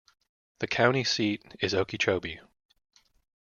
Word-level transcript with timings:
The 0.61 0.65
county 0.67 1.03
seat 1.03 1.43
is 1.59 1.75
Okeechobee. 1.75 2.39